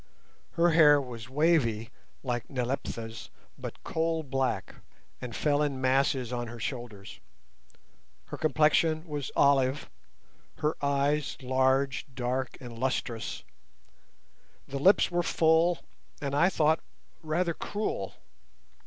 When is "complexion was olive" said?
8.39-9.91